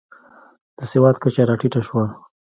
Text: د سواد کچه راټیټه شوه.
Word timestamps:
د 0.77 0.79
سواد 0.91 1.15
کچه 1.23 1.41
راټیټه 1.49 1.81
شوه. 1.87 2.03